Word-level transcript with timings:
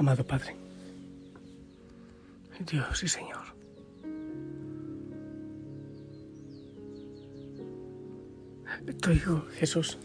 Amado 0.00 0.26
Padre, 0.26 0.56
Dios 2.60 3.02
y 3.02 3.06
Señor, 3.06 3.54
tu 9.02 9.10
Hijo 9.10 9.44
Jesús 9.58 9.98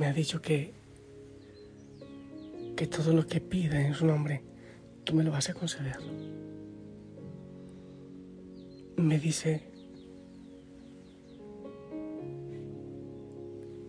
me 0.00 0.06
ha 0.06 0.12
dicho 0.12 0.42
que, 0.42 0.74
que 2.76 2.88
todo 2.88 3.12
lo 3.12 3.28
que 3.28 3.40
pida 3.40 3.80
en 3.80 3.94
su 3.94 4.06
nombre, 4.06 4.42
tú 5.04 5.14
me 5.14 5.22
lo 5.22 5.30
vas 5.30 5.48
a 5.50 5.54
conceder. 5.54 5.98
Me 8.96 9.20
dice, 9.20 9.70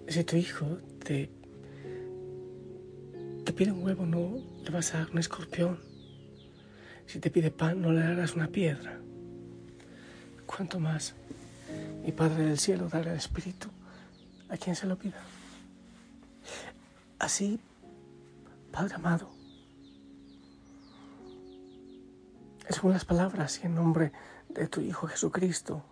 si 0.08 0.24
tu 0.26 0.36
hijo 0.36 0.78
te, 1.04 1.41
te 3.52 3.58
pide 3.58 3.74
un 3.74 3.84
huevo, 3.84 4.06
no 4.06 4.38
le 4.64 4.70
vas 4.70 4.96
a 4.96 5.00
dar 5.00 5.12
un 5.12 5.18
escorpión. 5.18 5.78
Si 7.06 7.20
te 7.20 7.30
pide 7.30 7.52
pan, 7.52 7.82
no 7.82 7.92
le 7.92 8.00
darás 8.00 8.34
una 8.34 8.48
piedra. 8.48 8.98
¿Cuánto 10.46 10.80
más? 10.80 11.16
Mi 12.02 12.14
Padre 12.14 12.46
del 12.46 12.58
Cielo 12.58 12.88
dará 12.88 13.12
el 13.12 13.18
Espíritu 13.18 13.68
a 14.48 14.56
quien 14.56 14.74
se 14.74 14.88
lo 14.88 14.98
pida. 14.98 15.22
Así, 17.20 17.60
Padre 18.72 18.96
amado, 18.96 19.30
según 22.70 22.94
las 22.94 23.04
palabras 23.04 23.60
y 23.62 23.68
en 23.68 23.76
nombre 23.76 24.14
de 24.48 24.70
tu 24.70 24.80
Hijo 24.80 25.08
Jesucristo, 25.08 25.84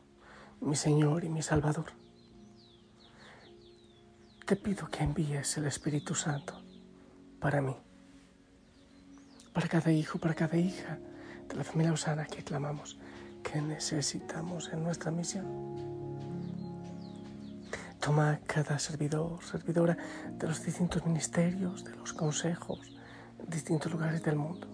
mi 0.62 0.78
Señor 0.78 1.26
y 1.26 1.30
mi 1.30 1.42
Salvador, 1.42 1.92
te 4.46 4.56
pido 4.56 4.88
que 4.88 5.04
envíes 5.04 5.58
el 5.58 5.66
Espíritu 5.66 6.16
Santo 6.16 6.69
para 7.40 7.62
mí, 7.62 7.76
para 9.54 9.68
cada 9.68 9.92
hijo, 9.92 10.20
para 10.20 10.34
cada 10.34 10.58
hija 10.58 10.98
de 11.48 11.56
la 11.56 11.64
familia 11.64 11.94
Osana 11.94 12.26
que 12.26 12.44
clamamos, 12.44 12.98
que 13.44 13.62
necesitamos 13.62 14.70
en 14.74 14.84
nuestra 14.84 15.12
misión. 15.12 15.48
Toma 18.00 18.40
cada 18.46 18.80
servidor, 18.80 19.44
servidora 19.44 19.98
de 20.32 20.48
los 20.48 20.64
distintos 20.64 21.06
ministerios, 21.06 21.84
de 21.84 21.96
los 21.96 22.14
consejos, 22.14 22.96
distintos 23.48 23.92
lugares 23.92 24.24
del 24.24 24.36
mundo, 24.36 24.68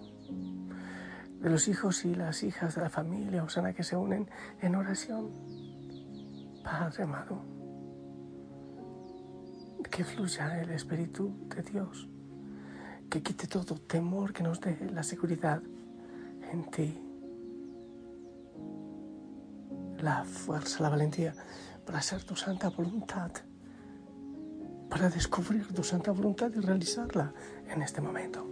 de 1.40 1.50
los 1.50 1.68
hijos 1.68 2.04
y 2.04 2.14
las 2.14 2.42
hijas 2.42 2.74
de 2.74 2.82
la 2.82 2.90
familia 2.90 3.44
Osana 3.44 3.72
que 3.72 3.82
se 3.82 3.96
unen 3.96 4.28
en 4.60 4.74
oración. 4.74 5.30
Padre 6.62 7.04
amado, 7.04 7.44
que 9.90 10.04
fluya 10.04 10.60
el 10.60 10.70
Espíritu 10.70 11.48
de 11.54 11.62
Dios, 11.62 12.08
que 13.10 13.22
quite 13.22 13.46
todo 13.46 13.76
temor, 13.76 14.32
que 14.32 14.42
nos 14.42 14.60
dé 14.60 14.90
la 14.92 15.02
seguridad 15.02 15.62
en 16.52 16.64
ti, 16.70 17.00
la 19.98 20.24
fuerza, 20.24 20.82
la 20.82 20.88
valentía 20.88 21.34
para 21.84 21.98
hacer 21.98 22.24
tu 22.24 22.36
santa 22.36 22.68
voluntad, 22.68 23.30
para 24.90 25.08
descubrir 25.08 25.66
tu 25.72 25.82
santa 25.82 26.10
voluntad 26.10 26.50
y 26.54 26.60
realizarla 26.60 27.32
en 27.68 27.82
este 27.82 28.00
momento. 28.00 28.46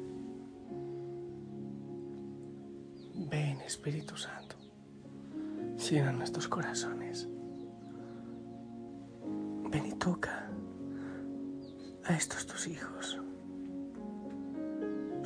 Ven 3.30 3.60
Espíritu 3.60 4.16
Santo, 4.16 4.56
llena 5.76 6.12
nuestros 6.12 6.48
corazones. 6.48 7.28
Ven 9.70 9.86
y 9.86 9.92
toca 9.94 10.48
a 12.04 12.14
estos 12.14 12.46
tus 12.46 12.68
hijos. 12.68 13.20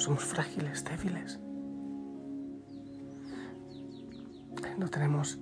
Somos 0.08 0.24
frágiles, 0.24 0.84
débiles. 0.84 1.38
No 4.78 4.88
tenemos 4.88 5.38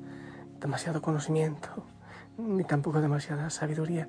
demasiado 0.59 1.01
conocimiento, 1.01 1.87
ni 2.37 2.65
tampoco 2.65 3.01
demasiada 3.01 3.49
sabiduría. 3.49 4.09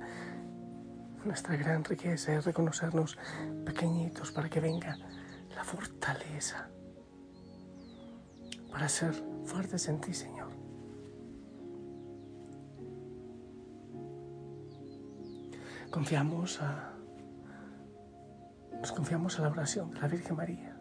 Nuestra 1.24 1.54
gran 1.54 1.84
riqueza 1.84 2.34
es 2.34 2.44
reconocernos 2.44 3.16
pequeñitos 3.64 4.32
para 4.32 4.50
que 4.50 4.58
venga 4.58 4.98
la 5.54 5.62
fortaleza 5.62 6.68
para 8.72 8.88
ser 8.88 9.14
fuertes 9.44 9.86
en 9.86 10.00
ti, 10.00 10.12
Señor. 10.12 10.50
Confiamos 15.92 16.60
a 16.60 16.87
nos 18.80 18.92
confiamos 18.92 19.38
a 19.38 19.42
la 19.42 19.48
oración 19.48 19.90
de 19.90 20.00
la 20.00 20.08
Virgen 20.08 20.36
María, 20.36 20.76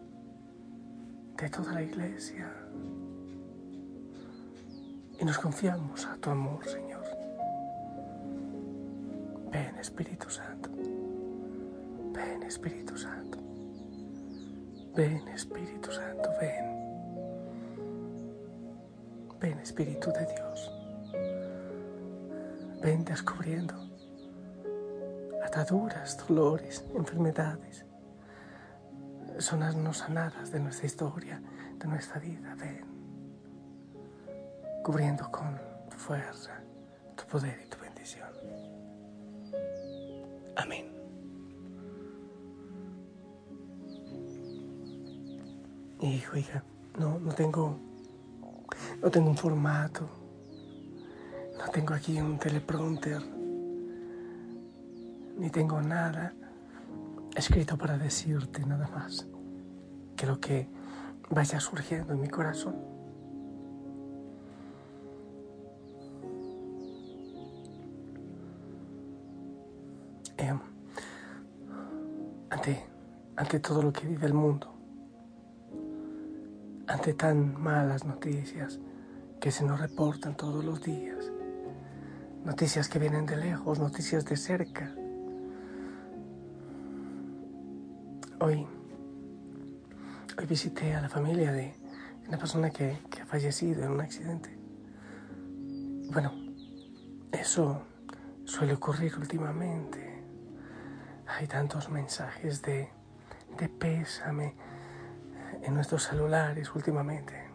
de 1.38 1.50
toda 1.50 1.74
la 1.74 1.81
iglesia. 1.81 2.52
Y 5.19 5.25
nos 5.25 5.40
confiamos 5.40 6.06
a 6.06 6.16
tu 6.18 6.30
amor, 6.30 6.63
Señor. 6.68 7.03
Ven, 9.52 9.78
Espíritu 9.78 10.30
Santo. 10.30 10.69
Ven, 12.13 12.44
Espíritu 12.44 12.96
Santo. 12.97 13.40
Ven, 14.96 15.28
Espíritu 15.30 15.91
Santo, 15.91 16.30
ven. 16.40 16.66
Ven, 19.40 19.59
Espíritu 19.59 20.12
de 20.12 20.25
Dios. 20.25 20.72
Ven 22.81 23.03
descubriendo 23.06 23.87
ataduras, 25.57 26.16
dolores, 26.28 26.85
enfermedades, 26.94 27.84
zonas 29.40 29.75
no 29.75 29.91
sanadas 29.91 30.51
de 30.51 30.59
nuestra 30.59 30.85
historia, 30.85 31.41
de 31.79 31.88
nuestra 31.88 32.19
vida. 32.19 32.56
Ven, 32.59 32.85
cubriendo 34.84 35.31
con 35.31 35.59
tu 35.90 35.97
fuerza, 35.97 36.62
tu 37.16 37.25
poder 37.25 37.59
y 37.66 37.69
tu 37.69 37.79
bendición. 37.79 38.29
Amén. 40.56 40.85
Hijo, 46.01 46.38
hija, 46.38 46.63
no, 47.00 47.18
no 47.18 47.34
tengo, 47.34 47.79
no 49.01 49.09
tengo 49.09 49.29
un 49.31 49.38
formato, 49.38 50.07
no 51.57 51.72
tengo 51.72 51.95
aquí 51.95 52.22
un 52.22 52.38
teleprompter, 52.38 53.37
ni 55.38 55.50
tengo 55.50 55.81
nada 55.81 56.34
escrito 57.36 57.78
para 57.78 57.98
decirte 57.98 58.66
nada 58.66 58.88
más 58.90 59.28
que 60.16 60.25
lo 60.25 60.40
que 60.40 60.68
vaya 61.30 61.59
surgiendo 61.59 62.14
en 62.14 62.22
mi 62.22 62.28
corazón. 62.28 62.75
Eh, 70.38 70.60
ante, 72.50 72.86
ante 73.36 73.60
todo 73.60 73.81
lo 73.83 73.94
que 73.94 74.07
vive 74.07 74.25
el 74.25 74.33
mundo, 74.33 74.74
ante 76.88 77.13
tan 77.13 77.62
malas 77.62 78.06
noticias 78.06 78.80
que 79.40 79.51
se 79.51 79.63
nos 79.63 79.80
reportan 79.80 80.36
todos 80.36 80.66
los 80.66 80.81
días, 80.81 81.31
noticias 82.44 82.90
que 82.90 82.98
vienen 82.98 83.28
de 83.28 83.38
lejos, 83.38 83.80
noticias 83.80 84.25
de 84.25 84.38
cerca, 84.38 84.95
Hoy, 88.39 88.68
hoy 90.38 90.45
visité 90.45 90.94
a 90.94 91.01
la 91.01 91.10
familia 91.10 91.51
de 91.51 91.74
una 92.28 92.38
persona 92.38 92.69
que, 92.69 92.95
ha 93.19 93.25
fallecido 93.25 93.84
en 93.84 93.94
un 93.94 94.01
accidente. 94.01 94.56
Bueno, 96.12 96.34
eso 97.31 97.81
suele 98.45 98.74
ocurrir 98.74 99.18
últimamente. 99.18 100.24
Hay 101.25 101.48
tantos 101.48 101.89
mensajes 101.89 102.62
de, 102.62 102.89
de 103.57 103.69
pésame 103.69 104.54
en 105.63 105.74
nuestros 105.74 106.04
celulares 106.04 106.75
últimamente. 106.75 107.50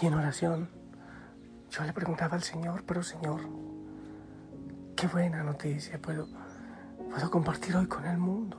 Y 0.00 0.06
en 0.06 0.14
oración 0.14 0.70
yo 1.70 1.82
le 1.82 1.92
preguntaba 1.92 2.36
al 2.36 2.44
Señor, 2.44 2.84
pero 2.86 3.02
Señor, 3.02 3.40
qué 4.94 5.08
buena 5.08 5.42
noticia 5.42 6.00
puedo 6.00 6.28
puedo 7.10 7.30
compartir 7.30 7.76
hoy 7.76 7.86
con 7.86 8.04
el 8.06 8.18
mundo. 8.18 8.56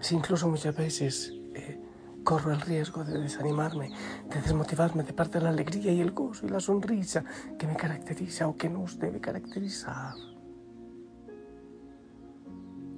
Si 0.00 0.14
incluso 0.14 0.48
muchas 0.48 0.76
veces 0.76 1.32
eh, 1.54 1.80
corro 2.24 2.52
el 2.52 2.60
riesgo 2.60 3.04
de 3.04 3.18
desanimarme, 3.18 3.90
de 4.28 4.40
desmotivarme 4.40 5.04
de 5.04 5.12
de 5.12 5.40
la 5.40 5.50
alegría 5.50 5.92
y 5.92 6.00
el 6.00 6.12
gozo 6.12 6.46
y 6.46 6.48
la 6.48 6.60
sonrisa 6.60 7.24
que 7.58 7.66
me 7.66 7.76
caracteriza 7.76 8.48
o 8.48 8.56
que 8.56 8.68
nos 8.68 8.98
debe 8.98 9.20
caracterizar. 9.20 10.14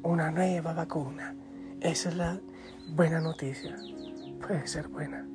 Una 0.03 0.31
nueva 0.31 0.73
vacuna. 0.73 1.35
Esa 1.81 2.09
es 2.09 2.17
la 2.17 2.41
buena 2.91 3.21
noticia. 3.21 3.77
Puede 4.41 4.67
ser 4.67 4.89
buena, 4.89 5.27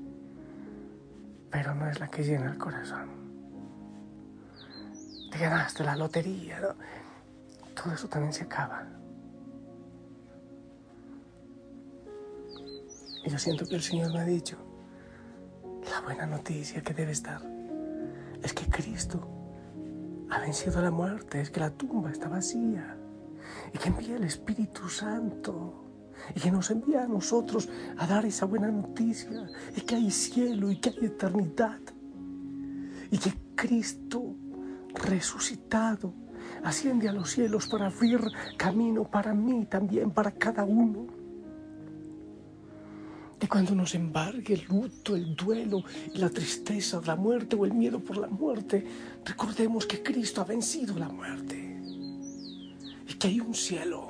pero 1.50 1.74
no 1.76 1.88
es 1.90 2.00
la 2.00 2.08
que 2.08 2.24
llena 2.24 2.52
el 2.52 2.58
corazón. 2.58 3.10
Te 5.32 5.38
ganaste 5.38 5.84
la 5.84 5.96
lotería, 5.96 6.60
¿no? 6.60 6.76
Todo 7.82 7.94
eso 7.94 8.08
también 8.08 8.34
se 8.34 8.44
acaba. 8.44 8.86
Y 13.24 13.30
yo 13.30 13.38
siento 13.38 13.66
que 13.68 13.76
el 13.76 13.82
Señor 13.82 14.14
me 14.14 14.20
ha 14.20 14.26
dicho, 14.26 14.58
la 15.90 16.02
buena 16.02 16.26
noticia 16.26 16.82
que 16.82 16.94
debe 16.94 17.12
estar 17.12 17.42
es 18.42 18.54
que 18.54 18.66
Cristo 18.70 19.28
ha 20.30 20.40
vencido 20.40 20.82
la 20.82 20.92
muerte, 20.92 21.42
es 21.42 21.50
que 21.50 21.60
la 21.60 21.70
tumba 21.72 22.12
está 22.12 22.28
vacía 22.28 22.98
y 23.74 23.78
que 23.78 23.90
envía 23.90 24.16
el 24.16 24.24
Espíritu 24.24 24.90
Santo 24.90 25.86
y 26.36 26.40
que 26.40 26.52
nos 26.52 26.70
envía 26.72 27.04
a 27.04 27.08
nosotros 27.08 27.70
a 27.98 28.08
dar 28.08 28.26
esa 28.26 28.46
buena 28.46 28.70
noticia 28.70 29.48
y 29.76 29.82
que 29.82 29.96
hay 29.96 30.12
cielo 30.12 30.70
y 30.70 30.78
que 30.78 30.90
hay 30.90 31.06
eternidad 31.06 31.80
y 33.10 33.18
que 33.18 33.34
Cristo 33.56 34.36
resucitado 34.96 36.14
asciende 36.64 37.10
a 37.10 37.14
los 37.14 37.30
cielos 37.32 37.68
para 37.68 37.88
abrir 37.88 38.22
camino 38.58 39.04
para 39.04 39.34
mí 39.34 39.66
también, 39.66 40.12
para 40.12 40.32
cada 40.32 40.64
uno 40.64 41.20
de 43.40 43.48
cuando 43.48 43.74
nos 43.74 43.96
embargue 43.96 44.54
el 44.54 44.66
luto, 44.66 45.16
el 45.16 45.36
duelo, 45.36 45.84
la 46.16 46.30
tristeza, 46.30 47.00
la 47.06 47.16
muerte 47.16 47.56
o 47.56 47.66
el 47.66 47.74
miedo 47.74 48.00
por 48.00 48.18
la 48.18 48.28
muerte, 48.28 48.86
recordemos 49.24 49.86
que 49.86 50.04
Cristo 50.04 50.42
ha 50.42 50.44
vencido 50.44 51.00
la 51.00 51.08
muerte 51.08 51.82
y 53.08 53.14
que 53.14 53.28
hay 53.28 53.40
un 53.40 53.54
cielo. 53.54 54.10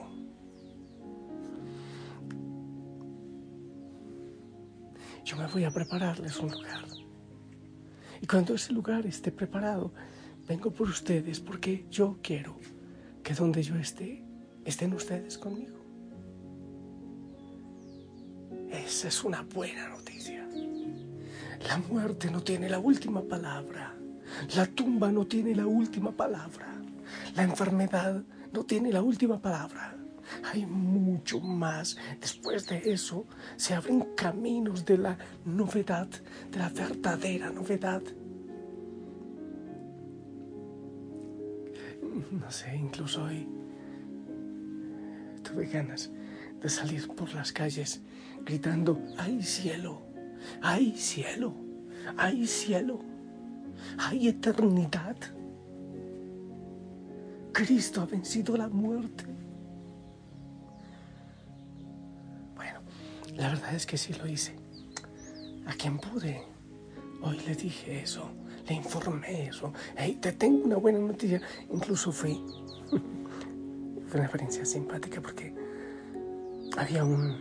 Yo 5.24 5.38
me 5.38 5.46
voy 5.46 5.64
a 5.64 5.70
prepararles 5.70 6.40
un 6.40 6.50
lugar. 6.50 6.86
Y 8.22 8.26
cuando 8.26 8.56
ese 8.56 8.74
lugar 8.74 9.06
esté 9.06 9.32
preparado, 9.32 9.94
vengo 10.50 10.72
por 10.72 10.90
ustedes 10.90 11.40
porque 11.40 11.86
yo 11.92 12.18
quiero 12.24 12.58
que 13.22 13.36
donde 13.36 13.62
yo 13.62 13.76
esté, 13.76 14.26
estén 14.66 14.94
ustedes 14.94 15.38
conmigo. 15.38 15.78
Esa 18.72 19.10
es 19.10 19.24
una 19.24 19.44
buena 19.44 19.88
noticia. 19.90 20.50
La 21.68 21.78
muerte 21.78 22.32
no 22.32 22.42
tiene 22.42 22.68
la 22.68 22.80
última 22.80 23.22
palabra. 23.22 23.96
La 24.56 24.66
tumba 24.66 25.12
no 25.12 25.28
tiene 25.28 25.54
la 25.54 25.68
última 25.68 26.12
palabra. 26.12 26.82
La 27.36 27.44
enfermedad 27.44 28.24
no 28.52 28.64
tiene 28.66 28.92
la 28.92 29.04
última 29.04 29.40
palabra. 29.40 29.96
Hay 30.52 30.66
mucho 30.66 31.40
más. 31.40 31.96
Después 32.20 32.66
de 32.66 32.82
eso 32.92 33.28
se 33.56 33.76
abren 33.76 34.16
caminos 34.16 34.84
de 34.84 34.98
la 34.98 35.18
novedad, 35.46 36.08
de 36.52 36.58
la 36.58 36.70
verdadera 36.70 37.52
novedad. 37.52 38.02
No 42.32 42.52
sé, 42.52 42.76
incluso 42.76 43.24
hoy 43.24 43.48
tuve 45.44 45.66
ganas 45.66 46.12
de 46.62 46.70
salir 46.70 47.08
por 47.08 47.34
las 47.34 47.52
calles 47.52 48.02
gritando, 48.46 49.02
¡ay 49.18 49.42
cielo! 49.42 50.02
¡ay 50.62 50.96
cielo! 50.96 51.54
¡ay 52.18 52.46
cielo! 52.46 53.00
¡hay 53.98 54.28
eternidad! 54.28 55.16
Cristo 57.52 58.02
ha 58.02 58.06
vencido 58.06 58.56
la 58.56 58.68
muerte. 58.70 59.26
Bueno, 62.56 62.80
la 63.36 63.50
verdad 63.50 63.76
es 63.76 63.86
que 63.86 63.98
sí 63.98 64.14
lo 64.14 64.28
hice. 64.28 64.56
A 65.66 65.74
quien 65.74 65.98
pude. 65.98 66.42
Hoy 67.22 67.38
le 67.46 67.56
dije 67.56 68.02
eso, 68.02 68.32
le 68.70 68.76
informé 68.76 69.48
eso. 69.48 69.74
Hey, 69.98 70.20
te 70.22 70.32
tengo 70.32 70.66
una 70.66 70.76
buena 70.78 71.00
noticia. 71.00 71.42
Incluso 71.72 72.12
fui. 72.12 72.34
Fue 74.08 74.20
una 74.20 74.24
experiencia 74.24 74.66
simpática 74.66 75.22
porque 75.22 75.54
había 76.78 77.04
un, 77.04 77.36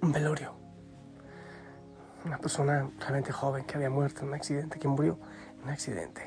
un 0.00 0.12
velorio. 0.12 0.54
Una 2.24 2.38
persona 2.38 2.90
realmente 2.98 3.32
joven 3.32 3.64
que 3.64 3.76
había 3.76 3.90
muerto 3.90 4.22
en 4.22 4.28
un 4.28 4.34
accidente, 4.34 4.78
que 4.78 4.88
murió 4.88 5.18
en 5.58 5.64
un 5.64 5.70
accidente. 5.70 6.22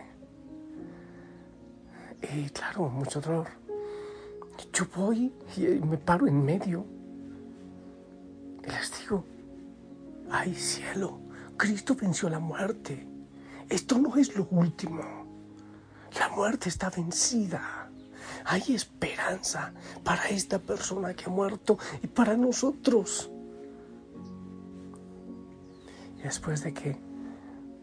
Y 2.21 2.49
claro, 2.49 2.89
mucho 2.89 3.21
dolor. 3.21 3.47
Yo 4.73 4.85
voy 4.95 5.33
y 5.55 5.61
me 5.85 5.97
paro 5.97 6.27
en 6.27 6.43
medio. 6.43 6.85
Y 8.65 8.69
les 8.69 8.99
digo, 8.99 9.23
ay 10.29 10.53
cielo, 10.53 11.19
Cristo 11.57 11.95
venció 11.95 12.29
la 12.29 12.39
muerte. 12.39 13.07
Esto 13.69 13.99
no 13.99 14.15
es 14.17 14.35
lo 14.35 14.47
último. 14.49 15.01
La 16.19 16.29
muerte 16.29 16.69
está 16.69 16.89
vencida. 16.89 17.89
Hay 18.45 18.63
esperanza 18.73 19.73
para 20.03 20.27
esta 20.29 20.57
persona 20.59 21.13
que 21.13 21.25
ha 21.25 21.29
muerto 21.29 21.77
y 22.01 22.07
para 22.07 22.35
nosotros. 22.35 23.29
Y 26.17 26.21
después 26.23 26.63
de 26.63 26.73
que, 26.73 26.97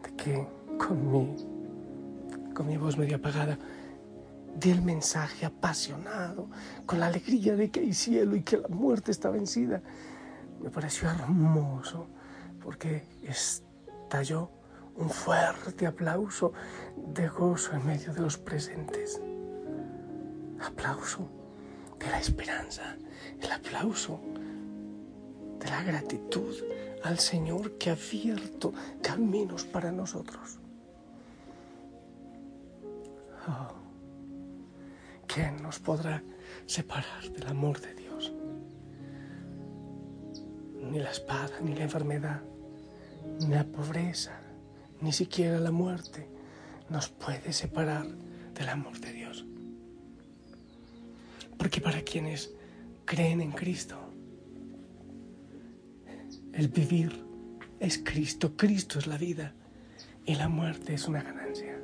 de 0.03 0.15
que 0.17 0.47
con 0.77 1.11
mi, 1.11 2.53
con 2.53 2.67
mi 2.67 2.77
voz 2.77 2.97
medio 2.97 3.15
apagada, 3.15 3.57
di 4.59 4.71
el 4.71 4.81
mensaje 4.81 5.45
apasionado, 5.45 6.49
con 6.85 6.99
la 6.99 7.07
alegría 7.07 7.55
de 7.55 7.69
que 7.69 7.79
hay 7.79 7.93
cielo 7.93 8.35
y 8.35 8.41
que 8.41 8.57
la 8.57 8.67
muerte 8.67 9.11
está 9.11 9.29
vencida, 9.29 9.81
me 10.61 10.69
pareció 10.69 11.09
hermoso, 11.09 12.07
porque 12.61 13.03
estalló 13.23 14.49
un 14.97 15.09
fuerte 15.09 15.85
aplauso 15.85 16.53
de 16.95 17.27
gozo 17.27 17.73
en 17.73 17.85
medio 17.85 18.13
de 18.13 18.21
los 18.21 18.37
presentes 18.37 19.21
aplauso 20.61 21.27
de 21.99 22.07
la 22.07 22.19
esperanza, 22.19 22.95
el 23.39 23.51
aplauso 23.51 24.19
de 25.59 25.67
la 25.67 25.83
gratitud 25.83 26.55
al 27.03 27.19
Señor 27.19 27.77
que 27.77 27.89
ha 27.89 27.93
abierto 27.93 28.73
caminos 29.01 29.65
para 29.65 29.91
nosotros. 29.91 30.59
Oh, 33.47 33.73
¿Quién 35.25 35.61
nos 35.61 35.79
podrá 35.79 36.21
separar 36.65 37.23
del 37.31 37.47
amor 37.47 37.79
de 37.79 37.93
Dios? 37.95 38.33
Ni 40.75 40.99
la 40.99 41.11
espada, 41.11 41.59
ni 41.61 41.75
la 41.75 41.83
enfermedad, 41.83 42.41
ni 43.39 43.47
la 43.47 43.63
pobreza, 43.63 44.39
ni 45.01 45.11
siquiera 45.11 45.59
la 45.59 45.71
muerte 45.71 46.27
nos 46.89 47.09
puede 47.09 47.53
separar 47.53 48.07
del 48.53 48.69
amor 48.69 48.99
de 48.99 49.13
Dios. 49.13 49.45
Porque 51.57 51.81
para 51.81 52.01
quienes 52.01 52.51
creen 53.05 53.41
en 53.41 53.51
Cristo, 53.51 53.97
el 56.53 56.67
vivir 56.69 57.23
es 57.79 57.99
Cristo, 58.03 58.55
Cristo 58.55 58.99
es 58.99 59.07
la 59.07 59.17
vida 59.17 59.53
y 60.25 60.35
la 60.35 60.49
muerte 60.49 60.93
es 60.93 61.07
una 61.07 61.21
ganancia. 61.21 61.79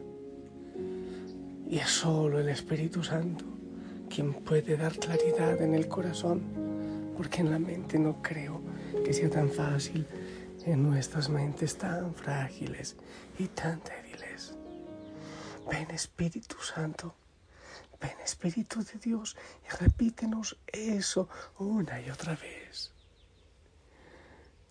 Y 1.69 1.77
es 1.77 1.89
solo 1.89 2.39
el 2.39 2.49
Espíritu 2.49 3.03
Santo 3.03 3.45
quien 4.13 4.33
puede 4.33 4.77
dar 4.77 4.93
claridad 4.99 5.59
en 5.61 5.73
el 5.73 5.87
corazón, 5.87 6.41
porque 7.17 7.41
en 7.41 7.49
la 7.49 7.57
mente 7.57 7.97
no 7.97 8.21
creo 8.21 8.61
que 9.03 9.11
sea 9.11 9.29
tan 9.29 9.49
fácil, 9.49 10.05
en 10.65 10.83
nuestras 10.83 11.29
mentes 11.29 11.77
tan 11.77 12.13
frágiles 12.15 12.95
y 13.37 13.47
tan 13.47 13.81
débiles. 13.83 14.55
Ven 15.69 15.91
Espíritu 15.91 16.57
Santo 16.61 17.15
Ven 18.03 18.19
Espíritu 18.21 18.83
de 18.83 18.99
Dios 19.01 19.37
y 19.65 19.81
repítenos 19.81 20.57
eso 20.67 21.29
una 21.57 22.01
y 22.01 22.09
otra 22.09 22.35
vez. 22.35 22.91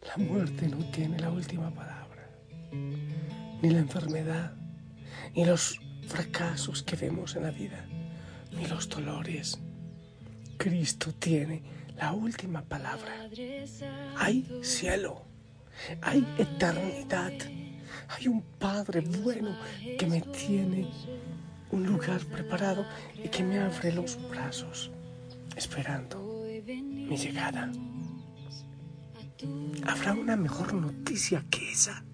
La 0.06 0.18
muerte 0.18 0.68
no 0.68 0.84
tiene 0.90 1.18
la 1.18 1.30
última 1.30 1.70
palabra, 1.70 2.28
ni 2.72 3.70
la 3.70 3.78
enfermedad, 3.78 4.52
ni 5.34 5.46
los 5.46 5.80
fracasos 6.08 6.82
que 6.82 6.96
vemos 6.96 7.34
en 7.34 7.44
la 7.44 7.50
vida, 7.50 7.86
ni 8.50 8.66
los 8.66 8.86
dolores. 8.86 9.58
Cristo 10.58 11.14
tiene 11.14 11.62
la 11.96 12.12
última 12.12 12.60
palabra. 12.60 13.30
Hay 14.18 14.60
cielo, 14.62 15.22
hay 16.00 16.26
eternidad, 16.38 17.32
hay 18.08 18.28
un 18.28 18.42
Padre 18.58 19.00
bueno 19.00 19.56
que 19.98 20.06
me 20.06 20.20
tiene 20.20 20.88
un 21.70 21.86
lugar 21.86 22.24
preparado 22.26 22.84
y 23.22 23.28
que 23.28 23.42
me 23.42 23.58
abre 23.58 23.92
los 23.92 24.18
brazos, 24.30 24.90
esperando 25.56 26.44
mi 26.66 27.16
llegada. 27.16 27.72
¿Habrá 29.84 30.12
una 30.12 30.36
mejor 30.36 30.74
noticia 30.74 31.44
que 31.50 31.72
esa? 31.72 32.04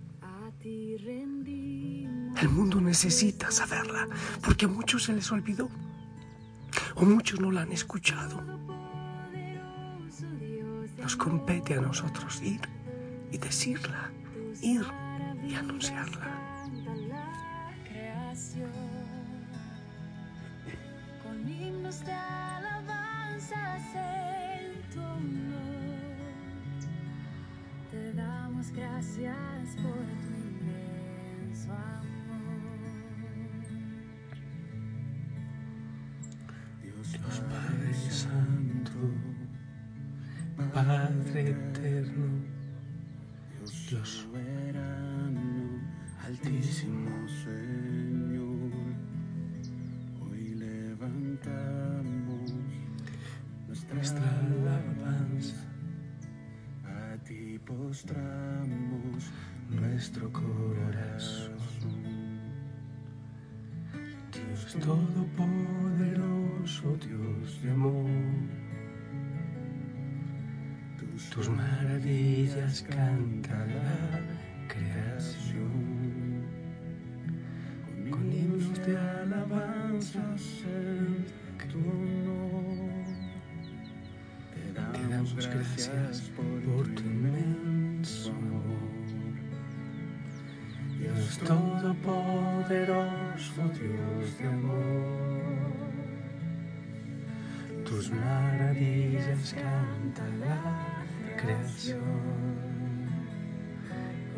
El 2.41 2.49
mundo 2.51 2.81
necesita 2.81 3.51
saberla, 3.51 4.09
porque 4.43 4.67
a 4.67 4.69
muchos 4.69 5.05
se 5.05 5.13
les 5.13 5.31
olvidó, 5.33 5.69
o 6.95 7.05
muchos 7.05 7.41
no 7.41 7.51
la 7.51 7.63
han 7.63 7.73
escuchado. 7.73 8.41
Nos 10.97 11.17
compete 11.17 11.75
a 11.75 11.81
nosotros 11.81 12.41
ir 12.43 12.61
y 13.31 13.39
decirla, 13.39 14.11
ir 14.63 14.85
y 15.47 15.55
anunciarla. 15.55 16.49
damos 28.15 28.73
gracias 28.73 29.77
por 29.77 29.93
tu 29.93 30.35
inmenso 30.35 31.73
amor. 31.73 32.79
Dios 36.83 37.41
Padre 37.49 37.95
Santo, 38.11 39.01
Padre 40.75 41.51
Eterno, 41.51 42.58
Dios 43.89 44.09
soberano, 44.09 44.48
tus 71.27 71.51
maravillas 71.51 72.87
canta 72.89 73.67
la 73.67 74.21
creación. 74.69 76.47
Con 78.09 78.33
himnos 78.33 78.87
de 78.87 78.97
alabanza 78.97 80.23
en 80.65 81.27
tu 81.69 81.79
honor. 81.79 82.79
Te 84.93 85.09
damos 85.09 85.35
gracias 85.35 86.31
por 86.37 86.87
tu 86.95 87.03
inmenso 87.03 88.31
amor. 88.31 88.79
Dios 90.99 91.39
Todopoderoso, 91.39 93.63
Dios 93.75 94.39
de 94.39 94.47
amor. 94.47 95.59
Tus 97.85 98.11
maravillas 98.11 99.55
canta 99.55 100.27
la 100.41 100.98
creación. 101.39 102.01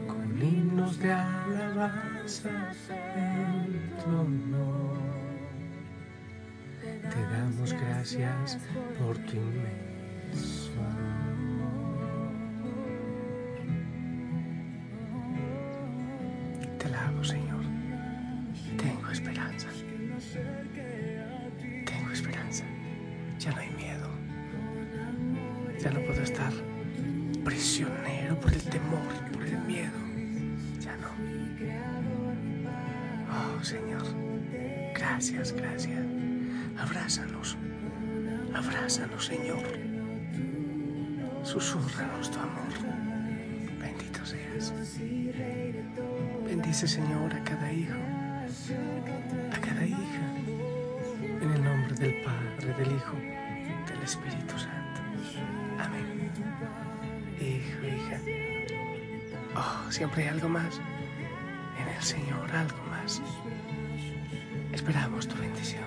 Con 0.07 0.43
himnos 0.43 0.99
de 1.01 1.13
alabanza 1.13 2.73
en 3.17 3.91
tu 3.99 4.11
honor. 4.11 4.99
Te 6.83 7.23
damos 7.33 7.73
gracias 7.73 8.59
por 8.99 9.17
tu 9.19 9.37
inmenso 9.37 10.73
amor. 10.79 12.31
Te 16.79 16.87
alabo, 16.87 17.25
Señor. 17.25 17.65
Tengo 18.77 19.11
esperanza. 19.11 19.69
Tengo 21.87 22.11
esperanza. 22.13 22.65
Ya 23.39 23.51
no 23.53 23.59
hay 23.59 23.71
miedo. 23.71 24.09
Ya 25.83 25.91
no 25.91 26.01
puedo 26.05 26.23
estar 26.23 26.53
prisionero 27.45 28.39
por 28.39 28.53
el 28.53 28.63
temor 28.63 29.01
y 29.27 29.35
por 29.35 29.47
el 29.47 29.59
miedo. 29.61 29.99
Ya 30.81 30.97
no. 30.97 31.09
Oh, 33.31 33.65
Señor. 33.65 34.05
Gracias, 34.95 35.53
gracias. 35.53 36.05
Abrázanos. 36.79 37.57
Abrázanos, 38.55 39.27
Señor. 39.27 39.63
Susúrranos 41.43 42.31
tu 42.31 42.39
amor. 42.39 42.69
Bendito 43.81 44.25
seas. 44.27 44.73
Bendice, 46.45 46.87
Señor, 46.87 47.33
a 47.33 47.45
cada 47.45 47.73
hijo, 47.73 47.95
a 49.53 49.61
cada 49.61 49.85
hija. 49.85 50.25
En 51.41 51.51
el 51.51 51.65
nombre 51.65 51.95
del 51.95 52.23
Padre, 52.23 52.75
del 52.79 52.93
Hijo, 52.97 53.17
del 53.17 54.03
Espíritu 54.03 54.59
Santo. 54.59 55.01
Amén. 55.79 56.31
Hijo, 57.41 57.87
hija. 57.87 58.21
Oh, 59.57 59.91
siempre 59.91 60.23
hay 60.23 60.29
algo 60.29 60.49
más. 60.49 60.79
En 61.81 61.89
el 61.89 62.03
Señor, 62.03 62.51
algo 62.53 62.77
más. 62.91 63.23
Esperamos 64.73 65.27
tu 65.27 65.37
bendición. 65.37 65.85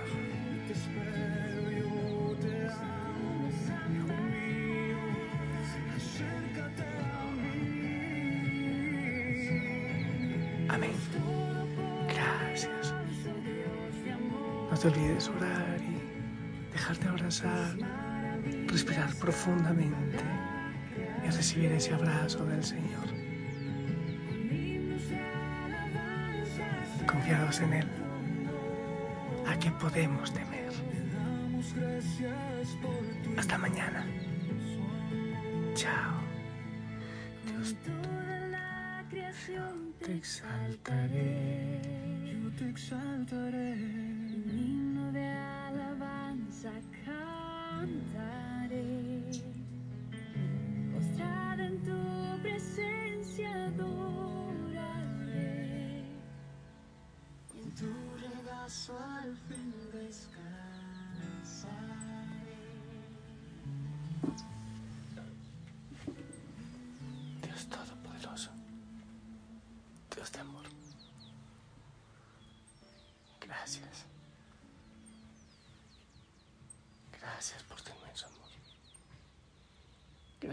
Amén. 10.70 10.92
Gracias. 12.08 12.94
No 14.72 14.78
te 14.78 14.88
olvides 14.88 15.30
orar 15.30 15.78
y 15.80 16.72
dejarte 16.74 17.08
abrazar, 17.08 17.78
respirar 18.68 19.14
profundamente 19.18 20.24
y 21.26 21.30
recibir 21.30 21.72
ese 21.72 21.94
abrazo 21.94 22.46
del 22.46 22.64
Señor. 22.64 23.08
Confiados 27.06 27.60
en 27.62 27.74
Él, 27.74 27.88
¿a 29.48 29.58
qué 29.60 29.72
podemos 29.72 30.34
temer? 30.34 30.72
Hasta 33.38 33.58
mañana. 33.58 34.06
Chao. 35.76 36.22
Dios 37.46 37.76
Toda 37.84 38.48
la 38.48 39.04
creación 39.10 39.94
te 40.00 40.16
exaltaré. 40.16 41.82
Yo 42.26 42.52
te 42.52 42.70
exaltaré. 42.70 43.74
Un 43.74 44.50
himno 44.50 45.12
de 45.12 45.26
alabanza 45.26 46.72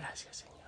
Gracias 0.00 0.36
Señor. 0.36 0.59